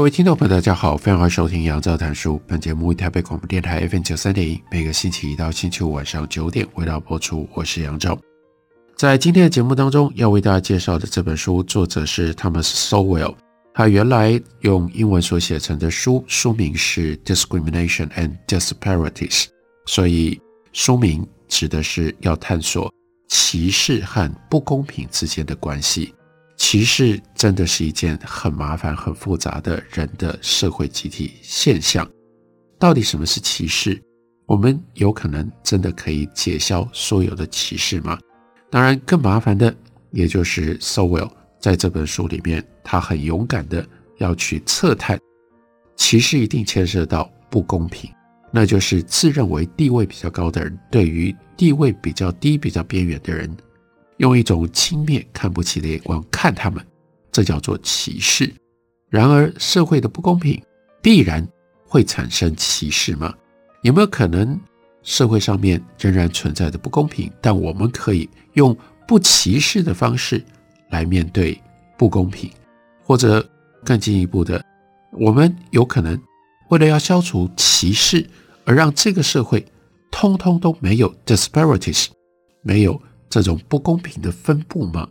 [0.00, 2.40] 各位听众朋友，大家好，非常欢迎收听杨照谈书。
[2.46, 7.46] 本节目为台北广播电台 FM 九三点一，每个星期一到星期五晚上九点为大家播出。
[7.52, 8.18] 我是杨照。
[8.96, 13.34] 在今天的节目当中，要为大家介绍的这本书，作者是 Thomas Sowell。
[13.74, 19.42] 他原来用英文所写成的书，书名是《Discrimination and Disparities》，
[19.84, 20.40] 所以
[20.72, 22.90] 书名指的是要探索
[23.28, 26.14] 歧视和不公平之间的关系。
[26.60, 32.06] 歧视真的是一件很麻烦、很复杂的人的社会集体现象。
[32.78, 33.98] 到底什么是歧视？
[34.44, 38.18] 我们有可能真的可以解消所有的歧视吗？
[38.70, 39.74] 当然，更麻烦的，
[40.10, 43.84] 也就是 Sowell 在这本书里面，他很勇敢的
[44.18, 45.18] 要去测探，
[45.96, 48.12] 歧视一定牵涉到不公平，
[48.52, 53.50] 那就是自认为地位比较高的人，对于地位比较低、比较边缘的人。
[54.20, 56.84] 用一种轻蔑、看不起的眼光看他们，
[57.32, 58.52] 这叫做歧视。
[59.08, 60.62] 然而，社会的不公平
[61.00, 61.46] 必然
[61.86, 63.34] 会产生歧视吗？
[63.82, 64.60] 有没有可能
[65.02, 68.76] 社会上面仍然存在着不公平，但我们可以用
[69.08, 70.44] 不歧视的方式
[70.90, 71.58] 来面对
[71.96, 72.50] 不公平？
[73.02, 73.48] 或者
[73.82, 74.62] 更进一步的，
[75.12, 76.20] 我们有可能
[76.68, 78.28] 为了要消除歧视，
[78.66, 79.66] 而让这个社会
[80.10, 82.08] 通通都没有 disparities，
[82.60, 83.00] 没有。
[83.30, 85.08] 这种不公平的分布吗？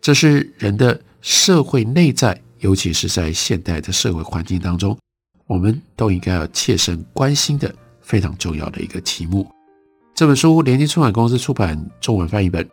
[0.00, 4.98] 这是人的社会内在，尤其是在现代的社会环境当中，
[5.46, 9.46] 我们都应该要切身关心的非常重要的一个题目。
[10.14, 12.68] 这本书联经出版公司出版中文翻译本，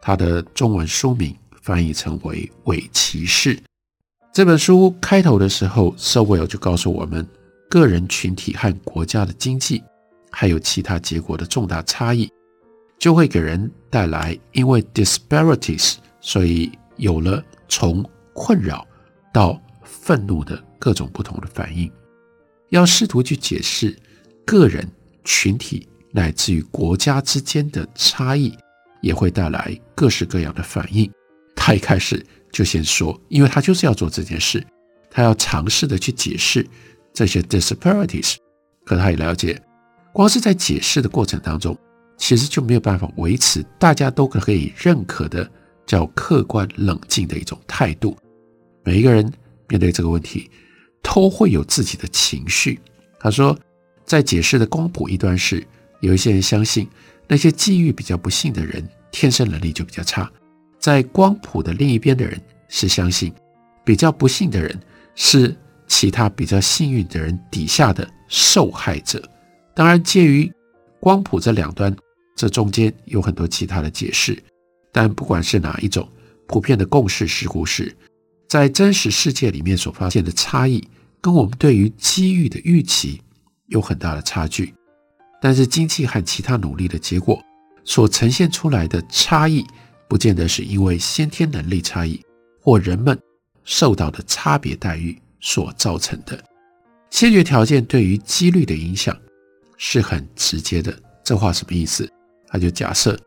[0.00, 3.56] 它的中文书名翻译成为《伪歧视》。
[4.32, 7.26] 这本书开头的时候，Soil 就告诉我们，
[7.70, 9.82] 个人群体和国家的经济
[10.30, 12.30] 还有其他结果的重大差异。
[12.98, 18.86] 就会给人带来，因为 disparities，所以有了从困扰
[19.32, 21.90] 到愤怒的各种不同的反应。
[22.70, 23.96] 要试图去解释
[24.44, 24.86] 个人、
[25.24, 28.52] 群体乃至于国家之间的差异，
[29.00, 31.10] 也会带来各式各样的反应。
[31.54, 34.64] 他一开始就先说，因为他就是要做这件事，
[35.10, 36.66] 他要尝试的去解释
[37.12, 38.36] 这些 disparities。
[38.84, 39.60] 可他也了解，
[40.12, 41.78] 光是在解释的过程当中。
[42.18, 45.48] 其实就没有办法维持大家都可以认可的
[45.86, 48.14] 叫客观冷静的一种态度。
[48.84, 49.32] 每一个人
[49.68, 50.50] 面对这个问题，
[51.02, 52.78] 都会有自己的情绪。
[53.20, 53.56] 他说，
[54.04, 55.64] 在解释的光谱一端是
[56.00, 56.88] 有一些人相信
[57.26, 60.30] 那些际遇比较不幸的人天生能力就比较差，
[60.78, 63.32] 在光谱的另一边的人是相信
[63.84, 64.78] 比较不幸的人
[65.14, 65.56] 是
[65.86, 69.22] 其他比较幸运的人底下的受害者。
[69.74, 70.52] 当然，介于
[71.00, 71.94] 光谱这两端。
[72.38, 74.40] 这中间有很多其他的解释，
[74.92, 76.08] 但不管是哪一种，
[76.46, 77.92] 普遍的共识似乎是，
[78.48, 80.86] 在真实世界里面所发现的差异，
[81.20, 83.20] 跟我们对于机遇的预期
[83.66, 84.72] 有很大的差距。
[85.42, 87.42] 但是经济和其他努力的结果
[87.84, 89.66] 所呈现出来的差异，
[90.08, 92.24] 不见得是因为先天能力差异
[92.60, 93.18] 或人们
[93.64, 96.40] 受到的差别待遇所造成的。
[97.10, 99.18] 先决条件对于几率的影响
[99.76, 100.96] 是很直接的。
[101.24, 102.08] 这话什么意思？
[102.48, 103.18] 他就假设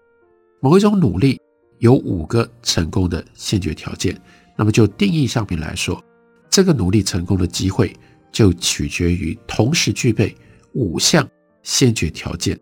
[0.61, 1.39] 某一种努力
[1.79, 4.19] 有五个成功的先决条件，
[4.57, 6.03] 那么就定义上面来说，
[6.49, 7.95] 这个努力成功的机会
[8.31, 10.35] 就取决于同时具备
[10.73, 11.27] 五项
[11.63, 12.59] 先决条件。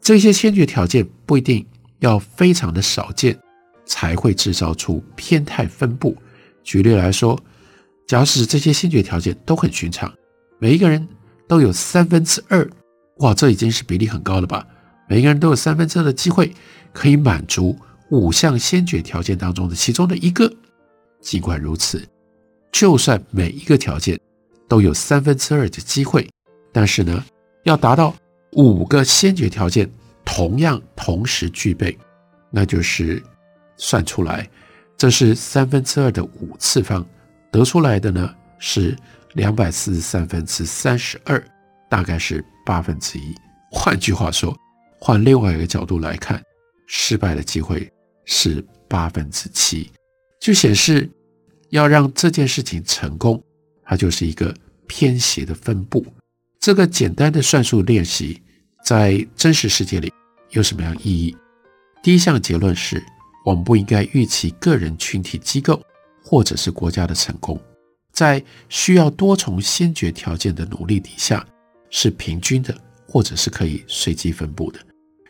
[0.00, 1.66] 这些先决条件不一定
[1.98, 3.38] 要非常的少见，
[3.84, 6.16] 才会制造出偏态分布。
[6.62, 7.38] 举例来说，
[8.06, 10.12] 假使这些先决条件都很寻常，
[10.60, 11.06] 每一个人
[11.46, 12.68] 都有三分之二，
[13.18, 14.66] 哇，这已经是比例很高了吧？
[15.08, 16.54] 每个人都有三分之二的机会
[16.92, 17.76] 可以满足
[18.10, 20.52] 五项先决条件当中的其中的一个。
[21.20, 22.06] 尽管如此，
[22.70, 24.20] 就算每一个条件
[24.68, 26.28] 都有三分之二的机会，
[26.72, 27.24] 但是呢，
[27.64, 28.14] 要达到
[28.52, 29.90] 五个先决条件
[30.24, 31.98] 同样同时具备，
[32.50, 33.22] 那就是
[33.76, 34.48] 算出来，
[34.96, 37.04] 这是三分之二的五次方，
[37.50, 38.96] 得出来的呢是
[39.32, 41.42] 两百四十三分之三十二，
[41.88, 43.34] 大概是八分之一。
[43.70, 44.56] 换句话说。
[45.00, 46.42] 换另外一个角度来看，
[46.86, 47.90] 失败的机会
[48.24, 49.90] 是八分之七，
[50.40, 51.08] 就显示
[51.70, 53.42] 要让这件事情成功，
[53.84, 54.54] 它就是一个
[54.86, 56.04] 偏斜的分布。
[56.60, 58.42] 这个简单的算术练习
[58.84, 60.12] 在真实世界里
[60.50, 61.36] 有什么样意义？
[62.02, 63.02] 第一项结论是，
[63.44, 65.80] 我们不应该预期个人、群体、机构
[66.22, 67.60] 或者是国家的成功，
[68.12, 71.46] 在需要多重先决条件的努力底下
[71.90, 74.80] 是平均的，或者是可以随机分布的。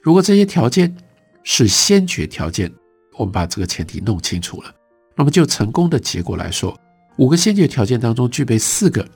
[0.09, 0.97] 如果这些条件
[1.43, 2.73] 是先决条件，
[3.19, 4.75] 我们把这个前提弄清楚了，
[5.15, 6.75] 那么就成功的结果来说，
[7.19, 9.07] 五个先决条件当中具备四个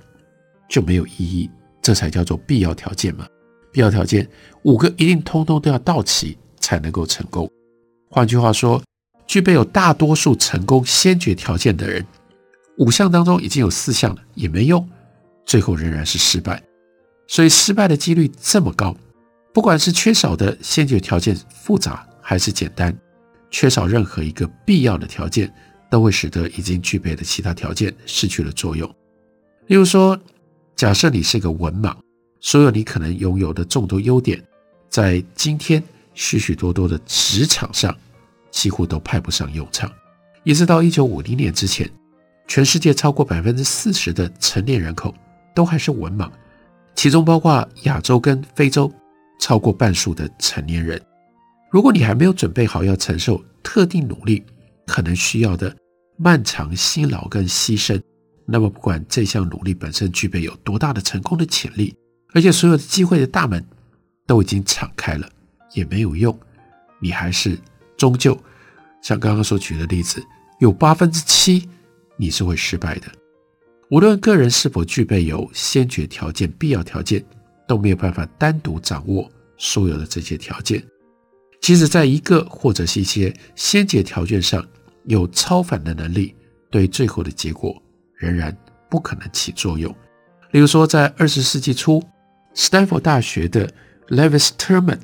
[0.69, 1.51] 就没有意义，
[1.81, 3.27] 这才叫做必要条件嘛。
[3.73, 4.29] 必要条件
[4.65, 7.51] 五个一定通通都要到齐才能够成功。
[8.11, 8.83] 换句话说，
[9.27, 12.07] 具备有大多数成功先决条件的人，
[12.77, 14.87] 五项当中已经有四项了也没用，
[15.47, 16.63] 最后仍然是失败。
[17.29, 18.95] 所以失败的几率这么高，
[19.53, 22.97] 不管是缺少的先决条件复杂还是简单，
[23.51, 25.53] 缺少任何一个必要的条件，
[25.91, 28.89] 都会使得已经具备的其他条件失去了作用。
[29.67, 30.19] 例如说，
[30.75, 31.95] 假设你是个文盲，
[32.41, 34.43] 所有你可能拥有的众多优点，
[34.89, 35.83] 在今天
[36.15, 37.95] 许许多多的职场上。
[38.53, 39.91] 几乎都派不上用场。
[40.45, 41.91] 一直到一九五零年之前，
[42.47, 45.15] 全世界超过百分之四十的成年人口
[45.55, 46.31] 都还是文盲，
[46.95, 48.93] 其中包括亚洲跟非洲
[49.43, 51.03] 超过半数的成年人。
[51.69, 54.45] 如果你还没有准备好要承受特定努力
[54.87, 55.75] 可能需要的
[56.17, 58.01] 漫长辛劳跟牺牲，
[58.47, 61.93] 那么不管这项努力本身具备有多大的成功的潜力，
[62.33, 63.67] 而且所有的机会的大门
[64.29, 65.29] 都已经敞开了，
[65.73, 66.39] 也没有用，
[67.01, 67.59] 你还是。
[67.97, 68.37] 终究，
[69.01, 70.21] 像刚刚所举的例子，
[70.59, 71.69] 有八分之七
[72.17, 73.07] 你是会失败的。
[73.91, 77.25] 无论个人是否具备有先决条件、必要条件，
[77.67, 80.83] 都没有办法单独掌握所有的这些条件。
[81.61, 84.67] 即使在一个或者是一些先决条件上
[85.05, 86.35] 有超凡的能力，
[86.71, 87.81] 对最后的结果
[88.17, 88.57] 仍然
[88.91, 89.95] 不可能起作用。
[90.51, 92.03] 例如说，在二十世纪初，
[92.53, 93.73] 斯坦福大学的
[94.09, 94.99] Lewis Terman，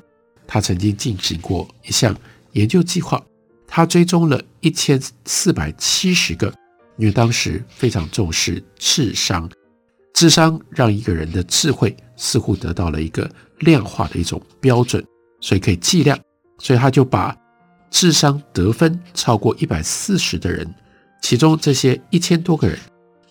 [0.45, 2.15] 他曾经进行过一项。
[2.53, 3.23] 研究计划，
[3.67, 6.51] 他追踪了一千四百七十个，
[6.97, 9.47] 因为当时非常重视智商，
[10.19, 15.01] 智商让一个人的智慧似乎得到了一个量化的一种标准，
[15.39, 16.19] 所以可以计量，
[16.57, 17.33] 所以他就把
[17.89, 20.69] 智商得分超过一百四十的人，
[21.21, 22.77] 其中这些一千多个人，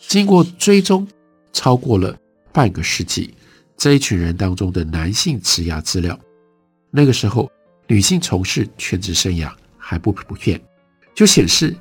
[0.01, 1.07] 经过追踪
[1.53, 2.17] 超过了
[2.55, 3.35] 半个世纪，
[3.77, 6.19] 这一群人当中的男性职涯资料，
[6.91, 7.51] 那个时候。
[7.91, 10.59] 女性从事全职生涯还不普遍，
[11.15, 11.75] 就显示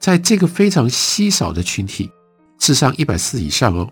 [0.00, 2.10] 在这个非常稀少的群体，
[2.58, 3.88] 智商一百四以上哦，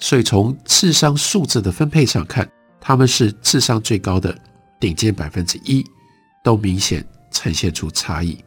[0.00, 2.50] 所以从智商数字的分配上看，
[2.80, 4.36] 他们是智商最高的
[4.80, 5.84] 顶尖百分之一，
[6.42, 8.42] 都明显呈现出差异。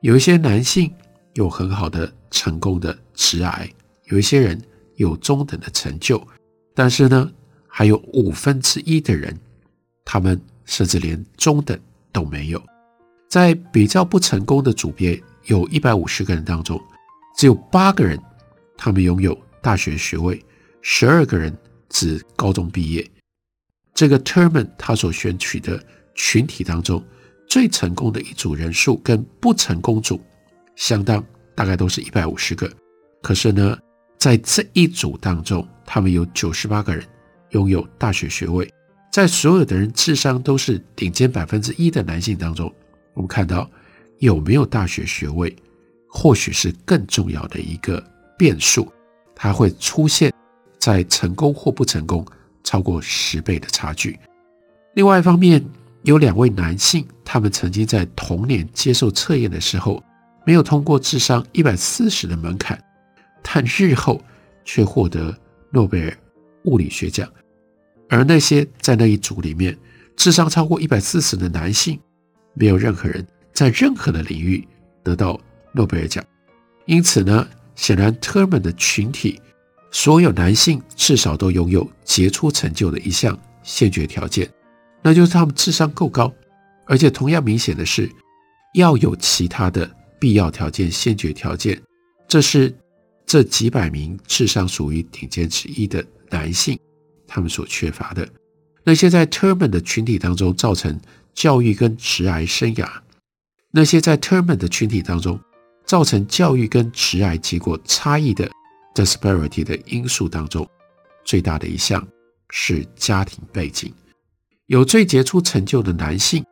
[0.00, 0.90] 有一些男性
[1.34, 3.68] 有很好的成功的职涯，
[4.04, 4.58] 有一些人
[4.96, 6.24] 有中等的成就，
[6.74, 7.30] 但是呢，
[7.68, 9.38] 还有五分之一的人，
[10.04, 11.78] 他们甚至连中等。
[12.14, 12.62] 都没有，
[13.26, 16.78] 在比较不成功的组别，有一百五十个人当中，
[17.38, 18.20] 只有八个人，
[18.76, 20.38] 他们拥有大学学位，
[20.82, 21.56] 十二个人
[21.88, 23.08] 只高中毕业。
[23.94, 25.82] 这个 Terman 他所选取的
[26.14, 27.02] 群体当中，
[27.48, 30.20] 最成功的一组人数跟不成功组
[30.76, 32.70] 相当，大概都是一百五十个。
[33.22, 33.78] 可是呢，
[34.18, 37.04] 在这一组当中，他们有九十八个人
[37.50, 38.68] 拥有大学学位。
[39.12, 42.74] 在所有的人智商都是顶尖百分之一的男性当中，
[43.12, 43.70] 我们看到
[44.20, 45.54] 有没有大学学位，
[46.08, 48.02] 或许是更重要的一个
[48.38, 48.90] 变数，
[49.34, 50.32] 它会出现
[50.82, 52.26] 在成功或不成功
[52.64, 54.18] 超过十倍的差距。
[54.94, 55.64] 另外一方面，
[56.02, 60.02] 有两位男性，他们曾经在童年接受测验的时候
[60.44, 62.76] 没有通过智商一百四十的门槛，
[63.44, 64.20] 但日后
[64.64, 65.32] 却获得
[65.70, 66.18] 诺贝尔
[66.64, 67.30] 物理学奖。
[68.08, 69.78] 而那些在那一组里面
[70.16, 71.96] 智商超过一百四十的男性，
[72.54, 74.66] 没有任何人在任何的领域
[75.04, 75.40] 得到
[75.72, 76.24] 诺贝尔奖。
[76.86, 77.46] 因此呢，
[77.76, 79.40] 显然 Terman 的群体，
[79.92, 84.50] 所有男性至少都拥有杰出成就的一项先决条件，
[85.02, 86.32] 那就是他们智商够高。
[86.86, 88.10] 而且同样明显的是，
[88.74, 91.80] 要有其他的必要条件、先决条件，
[92.26, 92.74] 这是
[93.24, 96.78] 这几百名智商属于顶尖之一的男性。
[97.28, 98.28] 他们所缺乏的
[98.84, 101.00] 那些在 Terman 的群体当中造成
[101.32, 102.86] 教育跟职涯生涯，
[103.70, 105.40] 那些在 Terman 的群体当中
[105.86, 108.50] 造成教育跟职涯结果差异的
[108.94, 110.68] disparity 的因素当中，
[111.24, 112.06] 最大的一项
[112.50, 113.92] 是家庭背景。
[114.66, 116.44] 有最杰出成就的男性，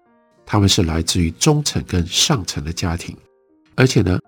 [0.44, 3.16] 他们是来自于中层跟上层的家庭，
[3.76, 4.18] 而且呢，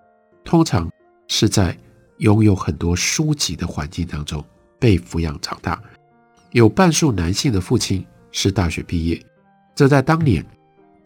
[0.43, 0.89] 通常
[1.27, 1.77] 是在
[2.17, 4.43] 拥有很多书籍的环境当中
[4.79, 5.81] 被抚养长大。
[6.51, 9.23] 有半数男性的父亲是大学毕业，
[9.75, 10.45] 这在当年，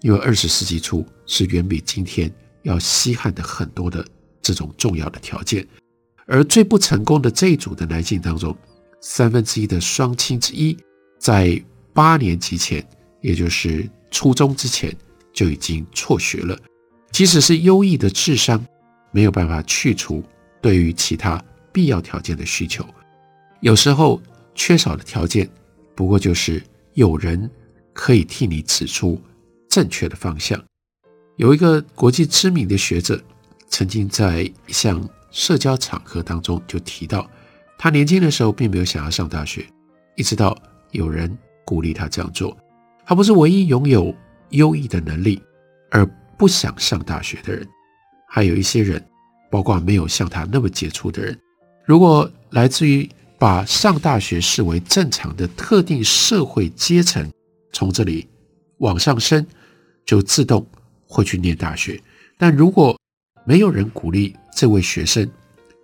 [0.01, 2.31] 因为二十世纪初是远比今天
[2.63, 4.05] 要稀罕的很多的
[4.41, 5.65] 这种重要的条件。
[6.27, 8.55] 而最不成功的这一组的男性当中，
[9.01, 10.77] 三分之一的双亲之一，
[11.17, 11.61] 在
[11.93, 12.85] 八年级前，
[13.21, 14.95] 也就是初中之前
[15.33, 16.57] 就已经辍学了。
[17.11, 18.63] 即使是优异的智商，
[19.11, 20.21] 没有办法去除
[20.61, 21.41] 对于其他
[21.71, 22.85] 必要条件的需求。
[23.61, 24.21] 有时候
[24.53, 25.49] 缺少的条件，
[25.95, 26.61] 不过就是
[26.93, 27.49] 有人
[27.93, 29.19] 可以替你指出
[29.69, 30.61] 正确的方向。
[31.37, 33.19] 有一个国际知名的学者，
[33.69, 37.29] 曾经在一项社交场合当中就提到，
[37.77, 39.65] 他年轻的时候并没有想要上大学，
[40.15, 40.57] 一直到
[40.91, 42.55] 有人鼓励他这样做。
[43.05, 44.13] 他不是唯一拥有
[44.49, 45.41] 优异的能力
[45.91, 46.05] 而
[46.37, 47.67] 不想上大学的人，
[48.27, 49.03] 还有一些人，
[49.49, 51.37] 包括没有像他那么杰出的人。
[51.85, 57.31] 如果来自于把上大学视为正常的特定社会阶层，
[57.71, 58.27] 从这里
[58.79, 59.45] 往上升，
[60.05, 60.65] 就自动
[61.05, 62.01] 会去念大学。
[62.37, 62.99] 但如果
[63.45, 65.29] 没有人鼓励这位学生，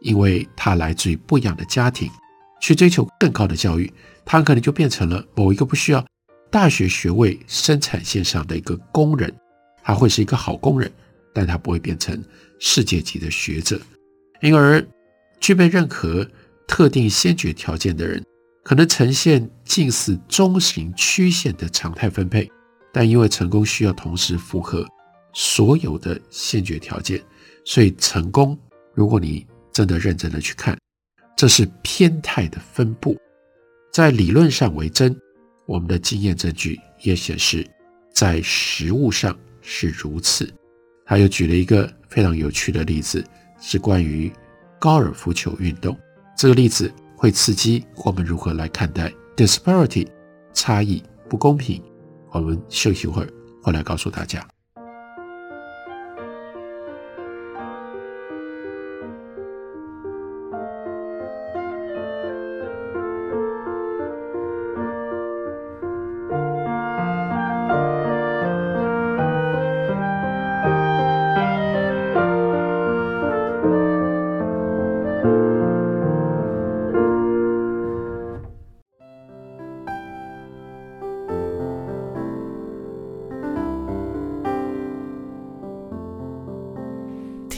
[0.01, 2.09] 因为他来自于不一样的家庭，
[2.59, 3.93] 去追求更高的教育，
[4.25, 6.03] 他可能就变成了某一个不需要
[6.49, 9.31] 大学学位生产线上的一个工人。
[9.83, 10.91] 他会是一个好工人，
[11.31, 12.19] 但他不会变成
[12.59, 13.79] 世界级的学者。
[14.41, 14.83] 因而，
[15.39, 16.27] 具备任何
[16.67, 18.25] 特定先决条件的人，
[18.63, 22.49] 可能呈现近似中型曲线的常态分配，
[22.91, 24.83] 但因为成功需要同时符合
[25.33, 27.21] 所有的先决条件。
[27.65, 28.57] 所以，成功，
[28.93, 30.77] 如果你真的认真的去看，
[31.35, 33.17] 这是偏态的分布，
[33.91, 35.15] 在理论上为真。
[35.65, 37.65] 我们的经验证据也显示，
[38.13, 40.53] 在实物上是如此。
[41.05, 43.25] 他又举了一个非常有趣的例子，
[43.61, 44.29] 是关于
[44.77, 45.97] 高尔夫球运动。
[46.37, 50.05] 这个例子会刺激我们如何来看待 disparity
[50.53, 51.81] 差异不公平。
[52.31, 53.29] 我们休息一会儿，
[53.61, 54.45] 回来告诉大家。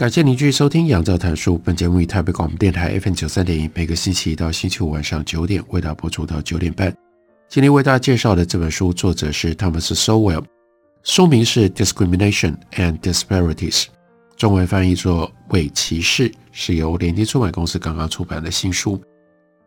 [0.00, 1.56] 感谢您继续收听《杨照谈书》。
[1.58, 6.90] 本节目以台北广播电台 FM 九三点一，每个星期一到星期五晚上九点为大家播出到九点半。
[7.50, 10.42] 今天为大家介绍的这本书，作者是 Thomas Sowell，
[11.02, 13.82] 书名是《Discrimination and Disparities》，
[14.38, 18.98] 中文翻译作《伪歧视》，是由联经出版公司刚刚出版的新书。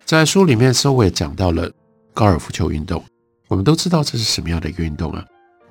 [0.04, 1.72] 在书里面，Sowell 讲到了
[2.12, 3.04] 高尔夫球运动。
[3.50, 5.24] 我们都知道这是什么样的一个运动啊？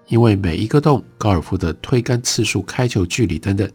[0.06, 3.68] 因为每一个洞，高尔夫的推杆次数、开球距离等等。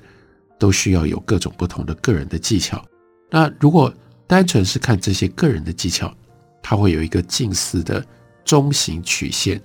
[0.59, 2.83] 都需要有各种不同的个人的技巧。
[3.29, 3.93] 那如果
[4.25, 6.13] 单纯是看这些个人的技巧，
[6.61, 8.05] 它会有一个近似的
[8.43, 9.61] 中型曲线。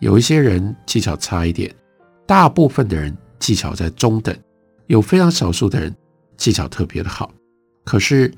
[0.00, 1.74] 有一些人技巧差一点，
[2.26, 4.36] 大部分的人技巧在中等，
[4.86, 5.94] 有非常少数的人
[6.36, 7.32] 技巧特别的好。
[7.84, 8.32] 可是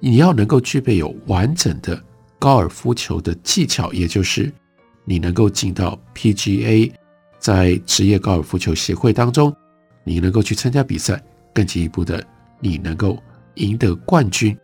[0.00, 2.02] 你要能够具备有完整的
[2.38, 4.52] 高尔夫球的技巧，也就是
[5.04, 6.92] 你能够进到 PGA，
[7.38, 9.54] 在职业高尔夫球协会当中，
[10.04, 11.22] 你能够去参加比赛。
[11.52, 12.24] 更进一步的，
[12.60, 13.22] 你能够
[13.54, 14.56] 赢得冠军，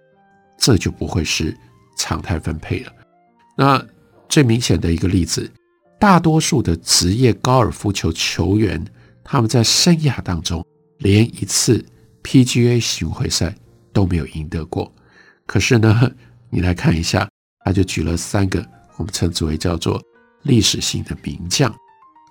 [0.56, 1.56] 这就不会是
[1.96, 2.92] 常态分配了。
[3.56, 3.84] 那
[4.28, 5.50] 最明显的一个例子，
[5.98, 8.84] 大多数的职业高尔夫球球员，
[9.24, 10.64] 他们在生涯当中
[10.98, 11.84] 连一次
[12.22, 13.54] PGA 巡回赛
[13.92, 14.92] 都没有赢得过。
[15.44, 16.10] 可是呢，
[16.50, 17.28] 你来看一下，
[17.64, 18.64] 他就举了三个
[18.96, 20.02] 我们称之为叫做
[20.42, 21.74] 历史性的名将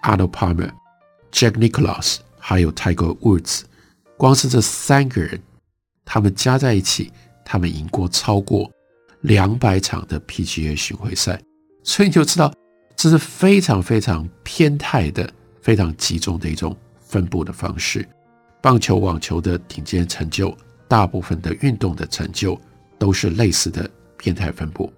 [0.04, 0.72] ：Arnold Palmer、
[1.32, 3.62] Jack Nicklaus，还有 Tiger Woods。
[4.18, 5.40] 光是这三个人，
[6.04, 7.12] 他们加在一起，
[7.46, 8.70] 他们赢过超过
[9.22, 11.40] 两百场的 PGA 巡回赛。
[11.84, 12.52] 所以你就知道
[12.96, 15.32] 这是非常非常偏态的、
[15.62, 18.08] 非常集中的一种分布的方式。
[18.62, 20.56] 棒球、网球的顶尖成就，
[20.88, 22.60] 大部分的运动的成就
[22.98, 24.92] 都是类似的偏态分布。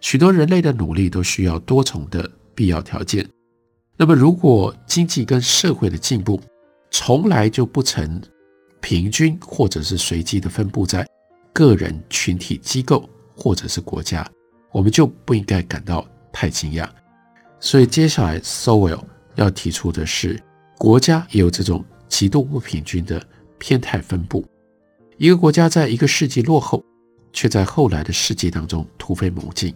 [0.00, 3.26] 许多人类的努力都需要多重的必要条件。
[3.96, 6.40] 那么，如果经济跟社会的进步
[6.90, 8.20] 从来就不曾
[8.80, 11.06] 平均或者是随机的分布在
[11.52, 14.28] 个人、群体、机构或者是国家，
[14.72, 16.88] 我们就不应该感到太惊讶。
[17.60, 19.02] 所以，接下来 Sowell
[19.36, 20.40] 要提出的是，
[20.76, 21.84] 国家也有这种。
[22.08, 23.22] 极度不平均的
[23.58, 24.42] 偏态分布，
[25.18, 26.82] 一个国家在一个世纪落后，
[27.34, 29.70] 却在后来的世纪当中突飞猛进；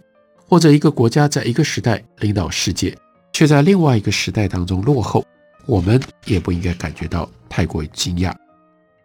[0.49, 2.97] 或者一个国家在一个时代领导世界，
[3.33, 5.23] 却在另外一个时代当中落后，
[5.67, 8.33] 我们也不应该感觉到太过于惊讶。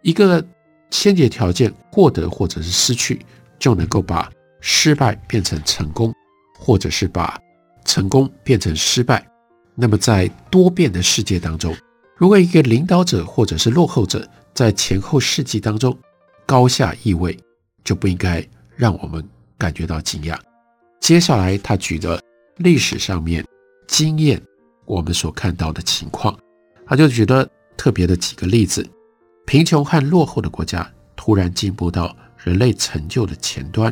[0.03, 0.45] 一个
[0.91, 3.21] 先决条件获得或者是失去，
[3.59, 6.13] 就能够把失败变成成功，
[6.59, 7.39] 或者是把
[7.85, 9.27] 成功变成失败。
[9.75, 11.77] 那么在多变的世界当中，
[12.17, 15.97] 如果一个领导者或者是落后者在前后世纪当中
[16.47, 17.39] 高下意位，
[17.85, 19.23] 就不应该让我们
[19.57, 20.37] 感觉到惊讶。
[21.01, 22.21] 接下来，他举的
[22.57, 23.45] 历史上面
[23.87, 24.41] 经验，
[24.85, 26.37] 我们所看到的情况，
[26.87, 28.85] 他就举了特别的几个例子：
[29.49, 30.87] 贫穷和落后的国家
[31.17, 33.91] 突然进步到人类成就的前端。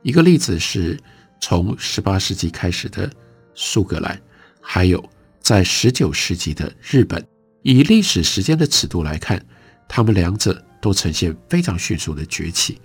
[0.00, 0.98] 一个例子是
[1.42, 3.10] 从十八世纪开始的
[3.54, 4.18] 苏格兰，
[4.62, 5.04] 还有
[5.40, 7.22] 在十九世纪的日本。
[7.60, 9.38] 以历史时间的尺度来看，
[9.86, 12.80] 他们两者都呈现非常迅速的崛起。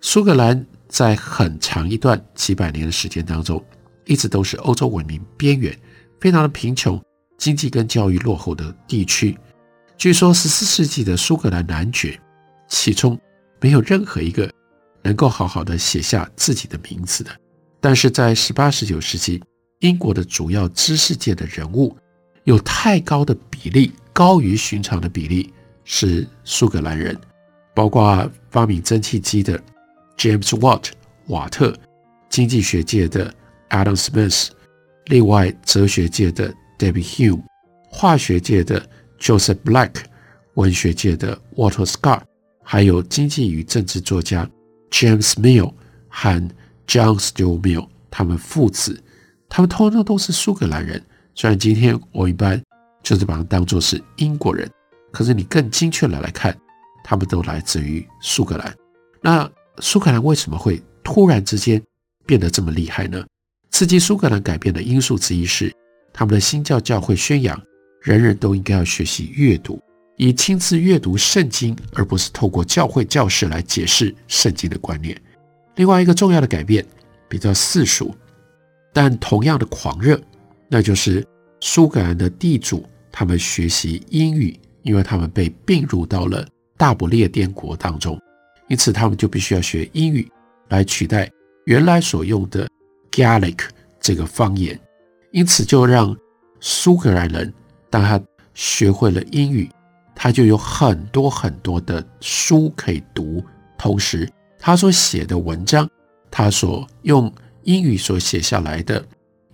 [0.00, 3.60] 苏格兰在很长一段几百年的时间当中，
[4.06, 5.76] 一直都是欧洲文明边缘、
[6.20, 7.02] 非常的贫穷、
[7.36, 9.36] 经济跟教育落后的地区。
[9.96, 12.20] 据说十四世纪的苏格兰男爵，
[12.68, 13.18] 其中
[13.60, 14.50] 没有任何一个
[15.02, 17.30] 能够好好的写下自己的名字的。
[17.80, 19.42] 但是在十八、十九世纪，
[19.80, 21.96] 英国的主要知识界的人物
[22.44, 23.92] 有太高的比例。
[24.12, 25.52] 高于寻常的比例
[25.84, 27.18] 是苏格兰人，
[27.74, 29.60] 包括发明蒸汽机的
[30.16, 30.90] James Watt
[31.26, 31.76] 瓦特，
[32.30, 33.34] 经济学界的
[33.70, 34.50] Adam Smith，
[35.06, 37.42] 另外哲学界的 David Hume，
[37.90, 38.88] 化学界的
[39.24, 39.94] Joseph Black，
[40.54, 42.20] 文学界的 Walter Scott，
[42.62, 44.48] 还有经济与政治作家
[44.90, 45.72] James Mill
[46.08, 46.50] 和
[46.86, 49.02] John Stuart Mill，他们父子，
[49.48, 51.02] 他们通通都是苏格兰人。
[51.34, 52.62] 虽然今天我一般。
[53.02, 54.66] 就是把它当作是英国人，
[55.12, 56.58] 可是你更精确的来看，
[57.04, 58.74] 他们都来自于苏格兰。
[59.20, 59.46] 那
[59.80, 61.78] 苏格兰为什么会突然之间
[62.24, 63.22] 变得这么厉害呢？
[63.70, 65.70] 刺激苏格兰改变的因素之一是，
[66.14, 67.62] 他们的新教教会宣扬
[68.04, 69.82] 人人都应该要学习阅读，
[70.16, 75.18] 以亲自阅读圣经，而不是透过教会教士来解释圣经的观念。
[75.76, 76.84] 另外一个重要的改变
[77.30, 78.14] 比较世俗，
[78.92, 80.20] 但同样的狂热，
[80.68, 81.26] 那就是
[81.60, 82.86] 苏格兰的地主。
[83.10, 88.20] 他们学习英语，因为他们被并入到了大不列颠国当中，
[88.68, 90.30] 因此他们就必须要学英语
[90.68, 91.30] 来取代
[91.64, 92.68] 原来所用的
[93.12, 93.60] Gaelic
[93.98, 94.78] 这个方言。
[95.30, 96.14] 因此，就让
[96.58, 97.54] 苏格兰人
[97.94, 98.20] 当他
[98.54, 99.70] 学会了英语，
[100.16, 103.40] 他就有很多很多的书可以读，
[103.78, 104.28] 同时
[104.58, 105.88] 他所写的文章，
[106.28, 109.00] 他所用英语所写下来的、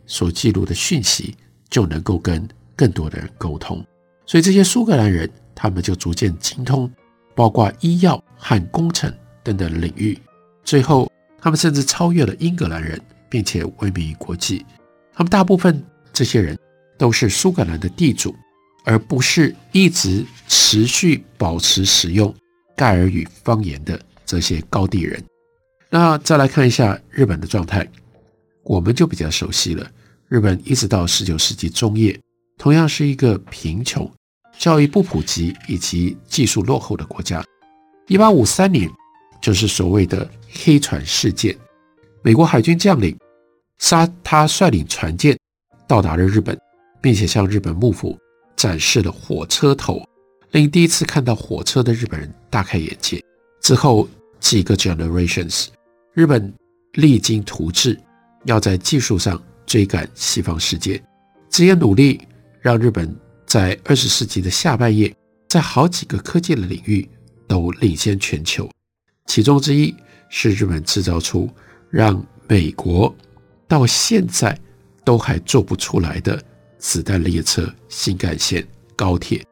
[0.06, 1.36] 所记录的讯息，
[1.68, 2.48] 就能够跟。
[2.74, 3.84] 更多的人沟通，
[4.24, 6.90] 所以这些苏格兰人，他们就逐渐精通，
[7.34, 10.18] 包括医药和工程等等领域。
[10.64, 12.98] 最后，他们甚至超越了英格兰人，
[13.28, 14.64] 并且闻名于国际。
[15.12, 16.58] 他们大部分这些人
[17.00, 18.36] 都是苏格兰的地主，
[18.84, 22.32] 而不是一直持续保持使用
[22.76, 25.24] 盖尔语方言的这些高地人。
[25.88, 27.88] 那再来看一下日本的状态，
[28.64, 29.90] 我们就比较熟悉了。
[30.28, 32.20] 日本一直到十九世纪中叶。
[32.58, 34.06] 同样是一个贫穷、
[34.58, 37.42] 教育不普及以及技术落后的国家。
[38.08, 38.86] 一八五三年，
[39.40, 41.56] 就是所谓的黑船事件，
[42.20, 43.18] 美国海军将领
[43.78, 45.34] 沙他率领船舰
[45.88, 46.60] 到达了日本，
[47.00, 48.18] 并且向日本幕府
[48.56, 50.02] 展示了火车头，
[50.52, 53.22] 令第一次看到火车的日本人大开眼界。
[53.60, 54.08] 之后
[54.38, 55.66] 几个 generations，
[56.14, 56.52] 日本
[56.94, 57.98] 励精图治，
[58.44, 61.02] 要在技术上追赶西方世界，
[61.48, 62.20] 这些努力。
[62.62, 63.10] 让日本
[63.46, 65.10] 在二十世纪的下半叶，
[65.48, 67.08] 在好几个科技的领域
[67.48, 68.68] 都领先全球。
[69.24, 69.96] 其中之一
[70.28, 71.48] 是日本制造出
[71.88, 73.16] 让美国
[73.66, 74.54] 到现在
[75.06, 76.38] 都还做不出来的
[76.80, 78.66] 子弹列车、新干线、
[78.96, 79.44] 高铁。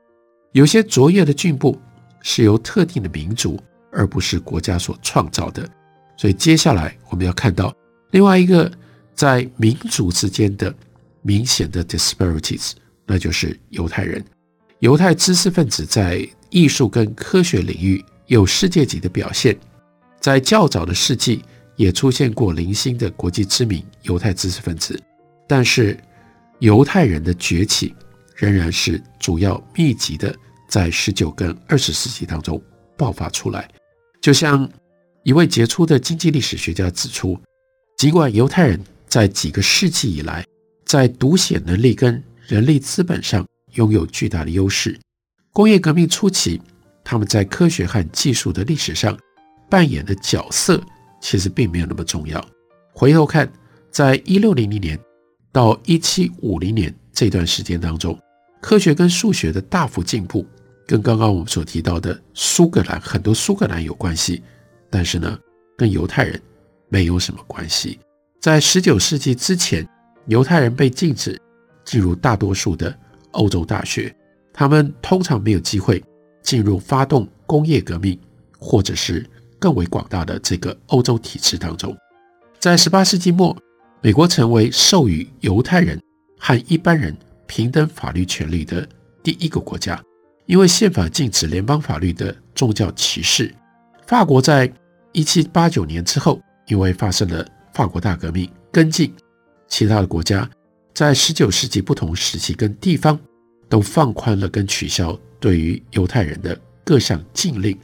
[0.53, 1.79] 有些卓越的进步
[2.23, 3.61] 是由特定的民族
[3.93, 5.69] 而不是国家所创造的。
[6.17, 7.73] 所以接下来我们要看到
[8.11, 8.69] 另外一个
[9.14, 10.75] 在民族之间的
[11.23, 12.73] 明显的 disparities，
[13.07, 14.25] 那就是犹太人。
[14.81, 19.57] 犹太知识分子在艺术跟科学领域有世界级的表现，
[20.21, 21.43] 在较早的世纪
[21.77, 25.01] 也出现过零星的国际知名犹太知识分子，
[25.47, 25.99] 但是
[26.61, 27.94] 犹太人的崛起
[28.35, 30.35] 仍然是主要密集的，
[30.68, 32.61] 在十九跟二十世纪当中
[32.97, 33.68] 爆发出来。
[34.21, 34.68] 就像
[35.23, 37.38] 一位杰出的经济历史学家指出，
[37.97, 40.44] 尽管犹太人在几个世纪以来
[40.85, 44.99] 在读写能力跟人力资本上，拥有巨大的优势。
[45.53, 46.61] 工业革命初期，
[47.05, 49.16] 他们在科学和技术的历史上
[49.71, 50.83] 扮演的角色
[51.21, 52.44] 其实并没有那么重要。
[52.92, 53.51] 回头看，
[53.90, 54.99] 在一六零零年
[55.53, 58.19] 到一七五零年这段时间当中，
[58.61, 60.47] 科学跟数学的大幅进步，
[60.87, 64.43] 跟刚刚我们所提到的苏格兰很多苏格兰有关系，
[64.91, 65.39] 但是呢，
[65.77, 66.41] 跟犹太人
[66.89, 67.99] 没有什么关系。
[68.41, 69.89] 在十九世纪之前，
[70.27, 71.41] 犹太人被禁止
[71.85, 72.97] 进入大多数的。
[73.33, 74.13] 欧洲大学，
[74.55, 76.03] 他们通常没有机会
[76.43, 78.19] 进入发动工业革命，
[78.59, 79.25] 或者是
[79.61, 81.95] 更为广大的这个欧洲体制当中。
[82.59, 83.57] 在十八世纪末，
[84.01, 86.01] 美国成为授予犹太人
[86.39, 88.89] 和一般人平等法律权利的
[89.23, 90.01] 第一个国家，
[90.47, 93.53] 因为宪法禁止联邦法律的宗教歧视。
[94.07, 94.73] 法国在
[95.13, 99.13] 一七八九年之后，因为发生了法国大革命，跟进
[99.67, 100.49] 其他的国家。
[100.95, 103.19] 在十九世纪不同时期跟地方，
[103.69, 107.77] 都放宽了跟取消对于犹太人的各项禁令。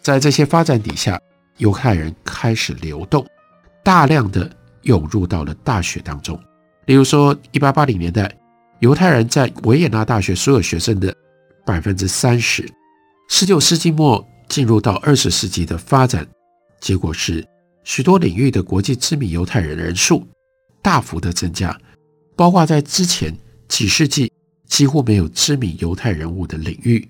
[0.00, 1.20] 在这些发展底下，
[1.58, 3.26] 犹太人开始流动，
[3.84, 4.50] 大量的
[4.88, 6.38] 涌入到了大学当中。
[6.86, 8.34] 例如说，一八八零年代，
[8.80, 11.14] 犹太人在维也纳大学所有学生的
[11.64, 12.66] 百分之三十。
[13.28, 16.26] 十九世纪末进入到二十世纪的发展，
[16.80, 17.46] 结果是
[17.84, 20.26] 许多领域的国际知名犹太人人数
[20.80, 21.78] 大幅的增加。
[22.34, 23.36] 包括在之前
[23.68, 24.32] 几世纪
[24.66, 27.06] 几乎没有知名犹太人物的领域，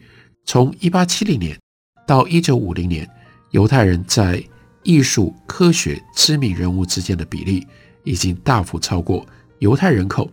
[0.46, 1.56] 从一八七零年
[2.04, 3.08] 到一九五零年，
[3.52, 4.42] 犹太人在
[4.88, 7.66] 艺术、科学知名人物之间的比例
[8.04, 9.22] 已经大幅超过
[9.58, 10.30] 犹太人口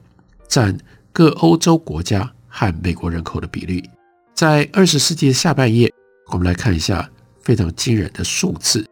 [0.48, 0.78] 占
[1.12, 3.84] 各欧洲国家和美国人口的比例。
[4.34, 5.92] 在二十世纪下半叶，
[6.32, 8.88] 我们来看一下非常惊人的数字：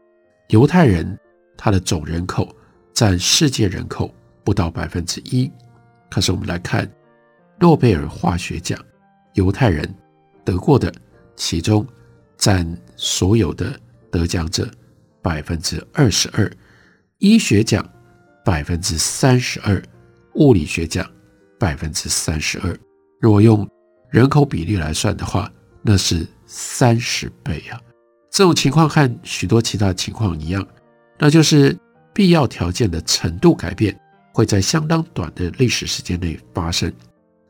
[0.49, 1.17] 犹太人
[1.55, 2.53] 他的总人口
[2.93, 5.49] 占世界人口不到百分之一。
[6.09, 6.85] 可是我们来看
[7.57, 8.77] 诺贝尔化学奖，
[9.35, 9.89] 犹太人
[10.43, 10.93] 得过的，
[11.37, 11.87] 其中
[12.37, 13.79] 占所有的
[14.11, 14.69] 得奖者
[15.23, 16.51] 百分之二十二，
[17.17, 17.83] 医学奖
[18.45, 19.81] 百分之三十二，
[20.35, 21.09] 物理学奖
[21.57, 22.77] 百分之三十二。
[23.21, 23.67] 如果用
[24.11, 27.81] 人口比例来算的话，那是三十倍啊！
[28.29, 30.67] 这种情况和许多其他情况一样，
[31.17, 31.75] 那就是
[32.13, 33.97] 必要条件的程度改变。
[34.35, 36.91] 会在相当短的历史时间内发生，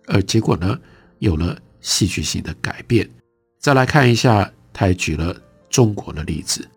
[0.08, 0.78] 而结果呢，
[1.20, 3.10] 有了戏剧性的改变。
[3.58, 5.34] 再来看一下，他还举了
[5.70, 6.68] 中国的例子。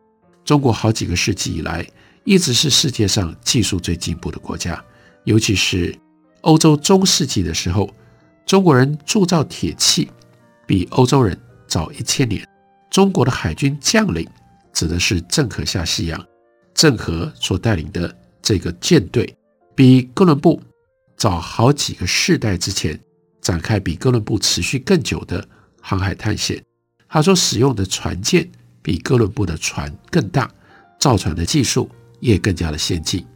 [0.47, 1.85] 中国好几个世纪以来，
[2.23, 4.83] 一直是世界上技术最进步的国家，
[5.25, 5.95] 尤其是
[6.43, 7.93] 欧洲中世纪的时候，
[8.47, 10.09] 中国人铸造铁器
[10.65, 12.47] 比欧洲人早一千年。
[12.89, 14.25] 中国的海军将领
[14.73, 16.27] 指的是郑和下西洋，
[16.73, 19.37] 郑和所带领的这个舰队。
[19.75, 20.63] 比哥伦布
[21.17, 22.99] 早好几个世代之前
[23.43, 25.47] 展开比哥伦布持续更久的
[25.83, 26.65] 航海探险。
[27.09, 28.49] 他所使用的船舰
[28.87, 30.49] 比哥伦布的船更大，
[31.01, 33.27] 造船的技术也更加的先进。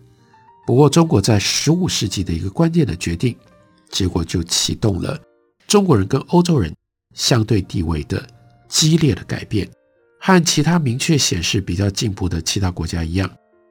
[0.65, 3.35] 不过，中国在十五世纪的一个关键的决定，
[3.91, 5.21] 结果就启动了
[5.67, 6.73] 中国人跟欧洲人
[7.15, 8.25] 相对地位的
[8.69, 9.69] 激烈的改变。
[10.21, 13.29] 和其他明确显示比较进步的其他国家一样，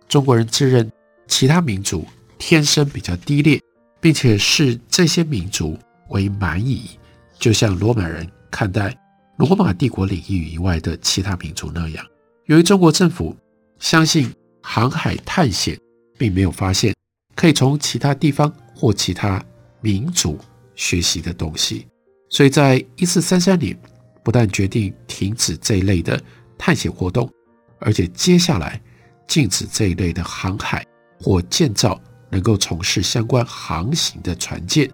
[0.09, 0.91] 中国人自认
[1.29, 2.05] 其他民族。
[2.37, 3.61] 天生比较低劣，
[3.99, 6.89] 并且视这些民族为蛮夷，
[7.37, 8.97] 就像罗马人看待
[9.39, 12.06] 罗马帝国领域以外的其他民族那样。
[12.47, 13.34] 由于中国政府
[13.80, 14.30] 相信
[14.62, 15.80] 航海探险
[16.17, 16.93] 并没有发现
[17.36, 19.41] 可以从其他地方或其他
[19.80, 20.38] 民族
[20.75, 21.88] 学习的东西，
[22.30, 23.75] 所以在一四三三年
[24.23, 26.21] 不但决定停止这一类的
[26.58, 27.32] 探险活动，
[27.80, 28.82] 而且接下来
[29.25, 30.86] 禁止这一类的航海
[31.19, 31.99] 或建造。
[32.32, 34.88] 能够从事相关航行的船舰，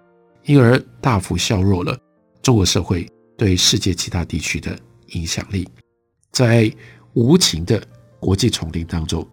[0.44, 1.94] 因而大幅削弱了
[2.40, 5.68] 中国社会对世界其他地区的影响力。
[6.32, 6.70] 在
[7.14, 7.82] 无情的
[8.18, 9.26] 国际丛林当中，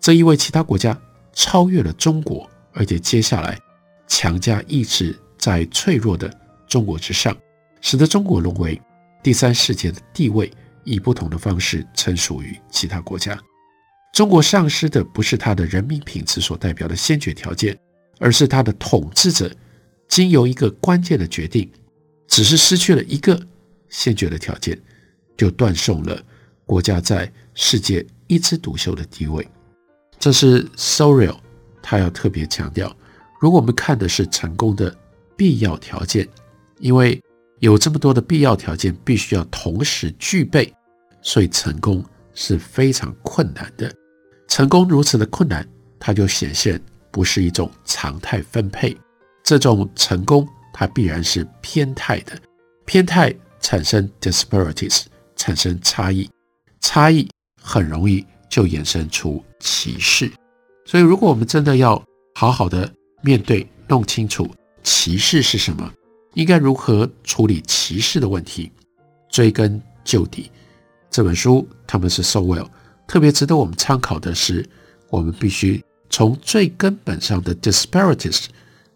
[0.00, 0.98] 正因为其他国家
[1.32, 3.58] 超越了中国，而且接下来
[4.06, 6.30] 强加意志在脆弱的
[6.66, 7.36] 中国之上，
[7.80, 8.80] 使得中国沦为
[9.22, 10.50] 第三世界的地位，
[10.84, 13.38] 以不同的方式称属于其他国家。
[14.12, 17.78] 中国丧失的不是它的人民品质所代表的先决条件，
[18.18, 19.50] 而是他的统治者
[20.08, 21.70] 经由一个关键的决定，
[22.26, 23.40] 只是失去了一个
[23.90, 24.80] 先决的条件，
[25.36, 26.22] 就断送了
[26.64, 29.46] 国家在世界一枝独秀的地位。
[30.18, 31.36] 这是 Sorel
[31.82, 32.94] 他要特别强调。
[33.40, 34.94] 如果我们看的是成功的
[35.36, 36.28] 必要条件，
[36.78, 37.20] 因为
[37.58, 40.72] 有这么多的必要条件必须要同时具备，
[41.22, 43.92] 所以成功是非常困难的。
[44.46, 45.66] 成功如此的困难，
[45.98, 48.96] 它就显现不是一种常态分配。
[49.42, 52.38] 这种成功它必然是偏态的，
[52.84, 55.04] 偏态产生 disparities，
[55.36, 56.28] 产生差异，
[56.80, 57.28] 差异
[57.60, 60.30] 很容易就衍生出歧视。
[60.84, 62.02] 所以，如果我们真的要
[62.34, 62.90] 好好的，
[63.22, 64.48] 面对弄清楚
[64.82, 65.92] 歧视是什么，
[66.34, 68.72] 应该如何处理歧视的问题，
[69.30, 70.50] 追根究底。
[71.10, 72.68] 这本书他们是 so well，
[73.06, 74.68] 特别值得我们参考的是，
[75.10, 78.46] 我们必须从最根本上的 disparities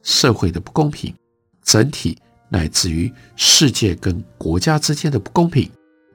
[0.03, 1.15] 社会的不公平，
[1.63, 2.17] 整体
[2.55, 5.69] 乃至于世界跟国家之间的不公平，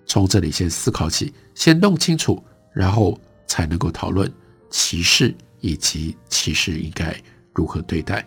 [0.06, 4.32] 从这里先思考起，先弄清楚，然后才能够讨论
[4.69, 7.13] 歧视以及歧视应该。
[7.54, 8.25] 如何对待？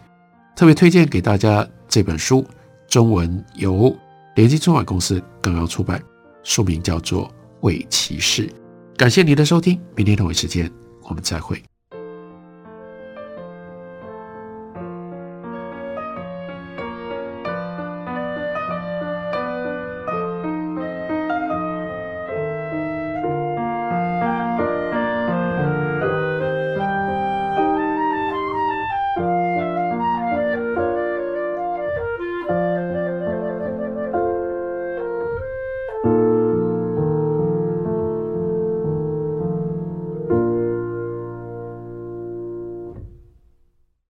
[0.54, 2.46] 特别推荐给大家这本书，
[2.86, 3.96] 中文由
[4.36, 6.02] 联经出版公司刚刚出版，
[6.42, 7.26] 书名叫做
[7.62, 8.46] 《伪歧视》。
[8.94, 10.70] 感谢您的收听，明天同一时间
[11.04, 11.62] 我们再会。